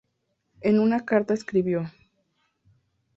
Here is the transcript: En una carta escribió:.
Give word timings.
En 0.61 0.79
una 0.79 1.05
carta 1.05 1.35
escribió:. 1.35 1.83